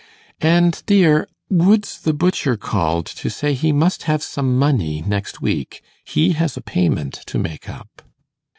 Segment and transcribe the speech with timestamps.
[0.41, 5.83] 'And, dear, Woods the butcher called, to say he must have some money next week.
[6.03, 8.01] He has a payment to make up.